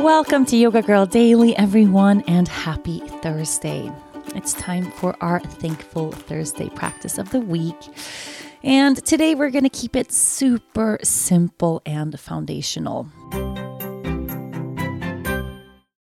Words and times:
Welcome 0.00 0.46
to 0.46 0.56
Yoga 0.56 0.80
Girl 0.80 1.04
Daily, 1.04 1.54
everyone, 1.58 2.22
and 2.22 2.48
happy 2.48 3.00
Thursday. 3.20 3.92
It's 4.34 4.54
time 4.54 4.90
for 4.92 5.14
our 5.20 5.40
Thankful 5.40 6.12
Thursday 6.12 6.70
practice 6.70 7.18
of 7.18 7.28
the 7.28 7.40
week. 7.40 7.76
And 8.62 8.96
today 9.04 9.34
we're 9.34 9.50
going 9.50 9.64
to 9.64 9.68
keep 9.68 9.94
it 9.94 10.10
super 10.10 10.98
simple 11.02 11.82
and 11.84 12.18
foundational. 12.18 13.10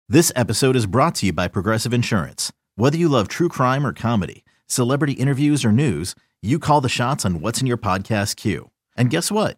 This 0.07 0.31
episode 0.35 0.75
is 0.75 0.85
brought 0.85 1.15
to 1.15 1.25
you 1.25 1.33
by 1.33 1.47
Progressive 1.47 1.91
Insurance. 1.91 2.53
Whether 2.75 2.99
you 2.99 3.09
love 3.09 3.27
true 3.27 3.49
crime 3.49 3.83
or 3.83 3.93
comedy, 3.93 4.45
celebrity 4.67 5.13
interviews 5.13 5.65
or 5.65 5.71
news, 5.71 6.13
you 6.43 6.59
call 6.59 6.81
the 6.81 6.87
shots 6.87 7.25
on 7.25 7.41
what's 7.41 7.61
in 7.61 7.67
your 7.67 7.77
podcast 7.77 8.35
queue. 8.35 8.69
And 8.95 9.09
guess 9.09 9.31
what? 9.31 9.57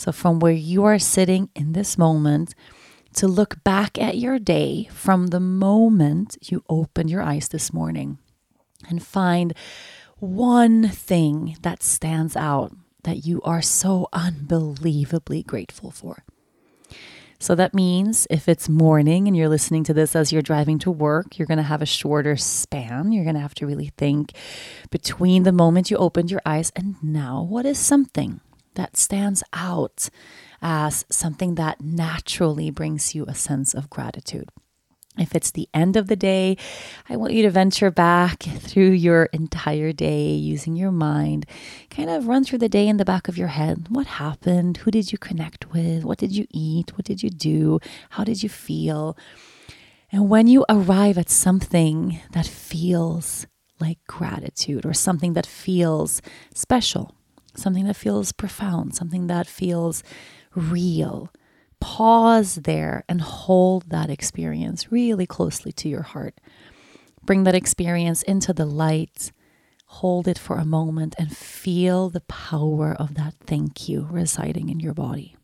So, 0.00 0.12
from 0.12 0.38
where 0.38 0.50
you 0.50 0.84
are 0.84 0.98
sitting 0.98 1.50
in 1.54 1.74
this 1.74 1.98
moment, 1.98 2.54
to 3.16 3.28
look 3.28 3.62
back 3.64 3.98
at 3.98 4.16
your 4.16 4.38
day 4.38 4.88
from 4.90 5.26
the 5.26 5.40
moment 5.40 6.38
you 6.40 6.64
opened 6.70 7.10
your 7.10 7.20
eyes 7.20 7.48
this 7.48 7.70
morning 7.70 8.16
and 8.88 9.02
find 9.02 9.52
one 10.16 10.88
thing 10.88 11.58
that 11.60 11.82
stands 11.82 12.34
out 12.34 12.72
that 13.04 13.26
you 13.26 13.42
are 13.42 13.60
so 13.60 14.08
unbelievably 14.14 15.42
grateful 15.42 15.90
for. 15.90 16.24
So 17.38 17.54
that 17.56 17.74
means 17.74 18.26
if 18.30 18.48
it's 18.48 18.70
morning 18.70 19.28
and 19.28 19.36
you're 19.36 19.50
listening 19.50 19.84
to 19.84 19.92
this 19.92 20.16
as 20.16 20.32
you're 20.32 20.40
driving 20.40 20.78
to 20.78 20.90
work, 20.90 21.38
you're 21.38 21.46
going 21.46 21.58
to 21.58 21.62
have 21.62 21.82
a 21.82 21.86
shorter 21.86 22.38
span. 22.38 23.12
You're 23.12 23.24
going 23.24 23.36
to 23.36 23.42
have 23.42 23.54
to 23.56 23.66
really 23.66 23.92
think 23.98 24.32
between 24.90 25.42
the 25.42 25.52
moment 25.52 25.90
you 25.90 25.98
opened 25.98 26.30
your 26.30 26.42
eyes 26.46 26.72
and 26.74 26.96
now, 27.02 27.42
what 27.42 27.66
is 27.66 27.78
something 27.78 28.40
that 28.80 28.96
stands 28.96 29.42
out 29.52 30.08
as 30.62 31.04
something 31.10 31.54
that 31.56 31.82
naturally 31.82 32.70
brings 32.70 33.14
you 33.14 33.26
a 33.26 33.34
sense 33.34 33.74
of 33.74 33.90
gratitude. 33.90 34.48
If 35.18 35.34
it's 35.34 35.50
the 35.50 35.68
end 35.74 35.96
of 35.96 36.06
the 36.06 36.16
day, 36.16 36.56
I 37.06 37.16
want 37.16 37.34
you 37.34 37.42
to 37.42 37.50
venture 37.50 37.90
back 37.90 38.42
through 38.42 38.92
your 38.92 39.24
entire 39.34 39.92
day 39.92 40.32
using 40.32 40.76
your 40.76 40.92
mind. 40.92 41.44
Kind 41.90 42.08
of 42.08 42.26
run 42.26 42.44
through 42.44 42.60
the 42.60 42.70
day 42.70 42.88
in 42.88 42.96
the 42.96 43.04
back 43.04 43.28
of 43.28 43.36
your 43.36 43.48
head. 43.48 43.88
What 43.90 44.06
happened? 44.06 44.78
Who 44.78 44.90
did 44.90 45.12
you 45.12 45.18
connect 45.18 45.72
with? 45.72 46.04
What 46.04 46.16
did 46.16 46.32
you 46.32 46.46
eat? 46.50 46.96
What 46.96 47.04
did 47.04 47.22
you 47.22 47.28
do? 47.28 47.80
How 48.10 48.24
did 48.24 48.42
you 48.42 48.48
feel? 48.48 49.14
And 50.10 50.30
when 50.30 50.46
you 50.46 50.64
arrive 50.70 51.18
at 51.18 51.28
something 51.28 52.20
that 52.32 52.46
feels 52.46 53.46
like 53.78 53.98
gratitude 54.06 54.86
or 54.86 54.94
something 54.94 55.34
that 55.34 55.46
feels 55.46 56.22
special, 56.54 57.14
something 57.54 57.86
that 57.86 57.96
feels 57.96 58.32
profound, 58.32 58.94
something 58.94 59.26
that 59.26 59.46
feels 59.46 60.02
real. 60.54 61.32
Pause 61.80 62.56
there 62.56 63.04
and 63.08 63.20
hold 63.20 63.90
that 63.90 64.10
experience 64.10 64.92
really 64.92 65.26
closely 65.26 65.72
to 65.72 65.88
your 65.88 66.02
heart. 66.02 66.38
Bring 67.24 67.44
that 67.44 67.54
experience 67.54 68.22
into 68.22 68.52
the 68.52 68.66
light. 68.66 69.32
Hold 69.86 70.28
it 70.28 70.38
for 70.38 70.56
a 70.56 70.64
moment 70.64 71.14
and 71.18 71.36
feel 71.36 72.10
the 72.10 72.20
power 72.22 72.94
of 72.94 73.14
that 73.14 73.34
thank 73.46 73.88
you 73.88 74.06
residing 74.10 74.68
in 74.68 74.80
your 74.80 74.94
body. 74.94 75.36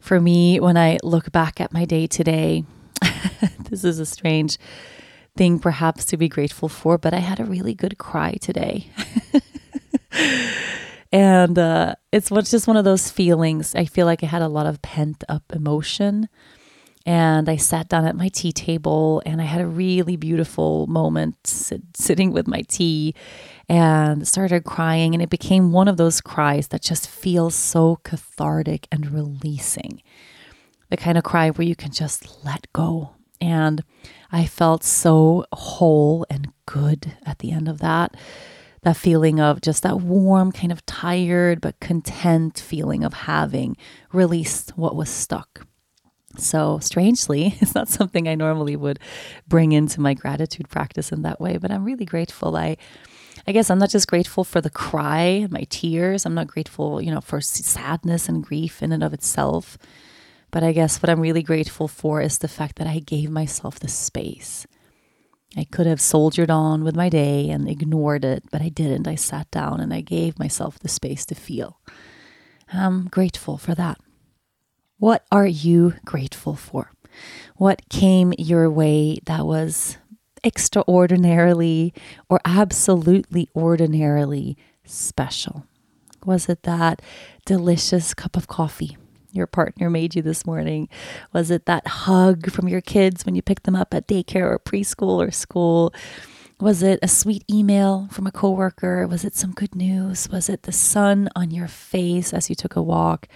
For 0.00 0.20
me, 0.20 0.58
when 0.60 0.76
I 0.76 0.98
look 1.02 1.32
back 1.32 1.60
at 1.60 1.72
my 1.72 1.84
day 1.84 2.06
today, 2.06 2.64
this 3.68 3.84
is 3.84 3.98
a 3.98 4.06
strange 4.06 4.56
thing 5.36 5.58
perhaps 5.58 6.04
to 6.06 6.16
be 6.16 6.28
grateful 6.28 6.68
for, 6.68 6.98
but 6.98 7.14
I 7.14 7.18
had 7.18 7.40
a 7.40 7.44
really 7.44 7.74
good 7.74 7.98
cry 7.98 8.32
today. 8.40 8.90
and 11.12 11.58
uh, 11.58 11.94
it's 12.12 12.30
just 12.30 12.66
one 12.66 12.76
of 12.76 12.84
those 12.84 13.10
feelings. 13.10 13.74
I 13.74 13.84
feel 13.84 14.06
like 14.06 14.22
I 14.22 14.26
had 14.26 14.42
a 14.42 14.48
lot 14.48 14.66
of 14.66 14.82
pent 14.82 15.24
up 15.28 15.44
emotion. 15.54 16.28
And 17.06 17.48
I 17.48 17.56
sat 17.56 17.88
down 17.88 18.04
at 18.04 18.16
my 18.16 18.28
tea 18.28 18.52
table 18.52 19.22
and 19.24 19.40
I 19.40 19.44
had 19.44 19.62
a 19.62 19.66
really 19.66 20.16
beautiful 20.16 20.86
moment 20.88 21.36
sit, 21.46 21.80
sitting 21.96 22.32
with 22.32 22.46
my 22.46 22.60
tea 22.68 23.14
and 23.66 24.28
started 24.28 24.64
crying. 24.64 25.14
And 25.14 25.22
it 25.22 25.30
became 25.30 25.72
one 25.72 25.88
of 25.88 25.96
those 25.96 26.20
cries 26.20 26.68
that 26.68 26.82
just 26.82 27.08
feels 27.08 27.54
so 27.54 27.96
cathartic 28.04 28.88
and 28.92 29.10
releasing. 29.10 30.02
The 30.90 30.98
kind 30.98 31.16
of 31.16 31.24
cry 31.24 31.48
where 31.48 31.66
you 31.66 31.74
can 31.74 31.92
just 31.92 32.44
let 32.44 32.70
go. 32.74 33.14
And 33.40 33.82
I 34.30 34.44
felt 34.44 34.84
so 34.84 35.46
whole 35.52 36.26
and 36.28 36.52
good 36.66 37.16
at 37.24 37.38
the 37.38 37.52
end 37.52 37.68
of 37.68 37.78
that 37.78 38.14
that 38.82 38.96
feeling 38.96 39.40
of 39.40 39.60
just 39.60 39.82
that 39.82 40.00
warm, 40.00 40.52
kind 40.52 40.72
of 40.72 40.84
tired 40.86 41.60
but 41.60 41.80
content 41.80 42.58
feeling 42.58 43.04
of 43.04 43.12
having 43.12 43.76
released 44.12 44.70
what 44.76 44.96
was 44.96 45.08
stuck. 45.10 45.66
So, 46.36 46.78
strangely, 46.78 47.56
it's 47.60 47.74
not 47.74 47.88
something 47.88 48.28
I 48.28 48.34
normally 48.34 48.76
would 48.76 48.98
bring 49.46 49.72
into 49.72 50.00
my 50.00 50.14
gratitude 50.14 50.68
practice 50.68 51.10
in 51.12 51.22
that 51.22 51.40
way, 51.40 51.56
but 51.56 51.70
I'm 51.70 51.84
really 51.84 52.04
grateful. 52.04 52.56
I 52.56 52.76
I 53.46 53.52
guess 53.52 53.70
I'm 53.70 53.78
not 53.78 53.88
just 53.88 54.08
grateful 54.08 54.44
for 54.44 54.60
the 54.60 54.68
cry, 54.68 55.46
my 55.50 55.64
tears. 55.70 56.26
I'm 56.26 56.34
not 56.34 56.48
grateful, 56.48 57.00
you 57.00 57.10
know, 57.10 57.22
for 57.22 57.40
sadness 57.40 58.28
and 58.28 58.44
grief 58.44 58.82
in 58.82 58.92
and 58.92 59.02
of 59.02 59.14
itself. 59.14 59.78
But 60.50 60.62
I 60.62 60.72
guess 60.72 61.00
what 61.02 61.08
I'm 61.08 61.20
really 61.20 61.42
grateful 61.42 61.88
for 61.88 62.20
is 62.20 62.38
the 62.38 62.48
fact 62.48 62.76
that 62.76 62.86
I 62.86 62.98
gave 62.98 63.30
myself 63.30 63.80
the 63.80 63.88
space 63.88 64.66
I 65.56 65.64
could 65.64 65.86
have 65.86 66.00
soldiered 66.00 66.50
on 66.50 66.84
with 66.84 66.94
my 66.94 67.08
day 67.08 67.48
and 67.50 67.68
ignored 67.68 68.24
it, 68.24 68.44
but 68.50 68.60
I 68.60 68.68
didn't. 68.68 69.08
I 69.08 69.14
sat 69.14 69.50
down 69.50 69.80
and 69.80 69.92
I 69.94 70.02
gave 70.02 70.38
myself 70.38 70.78
the 70.78 70.88
space 70.88 71.24
to 71.26 71.34
feel. 71.34 71.80
I'm 72.72 73.08
grateful 73.08 73.56
for 73.56 73.74
that. 73.74 73.98
What 74.98 75.24
are 75.32 75.46
you 75.46 75.94
grateful 76.04 76.54
for? 76.54 76.92
What 77.56 77.88
came 77.88 78.34
your 78.38 78.70
way 78.70 79.18
that 79.24 79.46
was 79.46 79.96
extraordinarily 80.44 81.94
or 82.28 82.40
absolutely 82.44 83.48
ordinarily 83.56 84.56
special? 84.84 85.64
Was 86.24 86.48
it 86.48 86.64
that 86.64 87.00
delicious 87.46 88.12
cup 88.12 88.36
of 88.36 88.48
coffee? 88.48 88.98
Your 89.32 89.46
partner 89.46 89.90
made 89.90 90.14
you 90.14 90.22
this 90.22 90.46
morning? 90.46 90.88
Was 91.32 91.50
it 91.50 91.66
that 91.66 91.86
hug 91.86 92.50
from 92.50 92.68
your 92.68 92.80
kids 92.80 93.24
when 93.24 93.34
you 93.34 93.42
picked 93.42 93.64
them 93.64 93.76
up 93.76 93.94
at 93.94 94.06
daycare 94.06 94.50
or 94.50 94.58
preschool 94.58 95.26
or 95.26 95.30
school? 95.30 95.92
Was 96.60 96.82
it 96.82 96.98
a 97.02 97.08
sweet 97.08 97.44
email 97.48 98.08
from 98.10 98.26
a 98.26 98.32
coworker? 98.32 99.06
Was 99.06 99.24
it 99.24 99.36
some 99.36 99.52
good 99.52 99.74
news? 99.74 100.28
Was 100.28 100.48
it 100.48 100.62
the 100.64 100.72
sun 100.72 101.28
on 101.36 101.50
your 101.50 101.68
face 101.68 102.34
as 102.34 102.48
you 102.48 102.56
took 102.56 102.74
a 102.74 102.82
walk? 102.82 103.28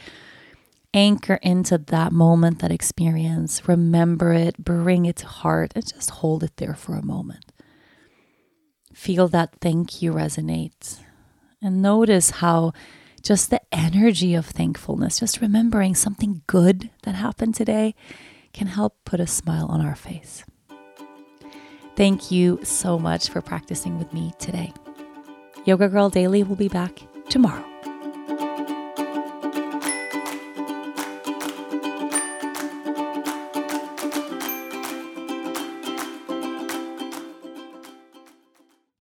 Anchor 0.94 1.38
into 1.42 1.78
that 1.78 2.12
moment, 2.12 2.58
that 2.58 2.72
experience. 2.72 3.66
Remember 3.68 4.32
it, 4.32 4.58
bring 4.58 5.06
it 5.06 5.16
to 5.16 5.26
heart, 5.26 5.72
and 5.74 5.86
just 5.86 6.10
hold 6.10 6.42
it 6.42 6.56
there 6.56 6.74
for 6.74 6.96
a 6.96 7.04
moment. 7.04 7.52
Feel 8.92 9.28
that 9.28 9.54
thank 9.60 10.02
you 10.02 10.12
resonate. 10.12 10.98
And 11.62 11.80
notice 11.80 12.30
how 12.30 12.72
just 13.22 13.50
the 13.50 13.60
energy 13.72 14.34
of 14.34 14.46
thankfulness, 14.46 15.20
just 15.20 15.40
remembering 15.40 15.94
something 15.94 16.42
good 16.46 16.90
that 17.04 17.14
happened 17.14 17.54
today 17.54 17.94
can 18.52 18.66
help 18.66 18.96
put 19.04 19.20
a 19.20 19.26
smile 19.26 19.66
on 19.66 19.80
our 19.80 19.94
face. 19.94 20.44
Thank 21.96 22.30
you 22.30 22.58
so 22.62 22.98
much 22.98 23.28
for 23.28 23.40
practicing 23.40 23.98
with 23.98 24.12
me 24.12 24.32
today. 24.38 24.72
Yoga 25.64 25.88
Girl 25.88 26.10
Daily 26.10 26.42
will 26.42 26.56
be 26.56 26.68
back 26.68 27.00
tomorrow. 27.28 27.71